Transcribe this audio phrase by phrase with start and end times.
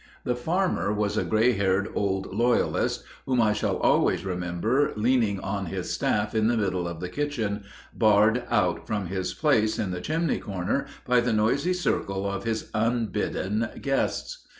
[0.23, 5.67] The farmer was a gray haired old loyalist, whom I shall always remember, leaning on
[5.67, 10.01] his staff in the middle of the kitchen, barred out from his place in the
[10.01, 14.39] chimney corner by the noisy circle of his unbidden guests.